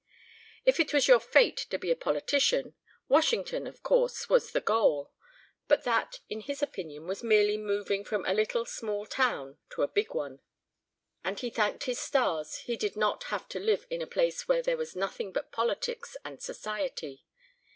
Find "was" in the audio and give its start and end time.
0.93-1.07, 4.29-4.51, 7.05-7.21, 14.75-14.95